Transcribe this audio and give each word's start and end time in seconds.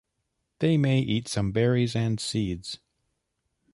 They 0.57 0.77
may 0.77 0.99
eat 0.99 1.27
some 1.27 1.51
berries 1.51 1.95
and 1.95 2.19
seeds. 2.19 2.79